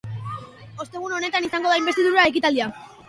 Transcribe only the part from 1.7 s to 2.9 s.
da inbestidura ekitaldia.